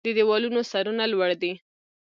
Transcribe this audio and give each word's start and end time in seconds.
د 0.07 0.07
دیوالونو 0.17 0.61
سرونه 0.71 1.03
لوړ 1.13 1.31
دی 1.41 1.53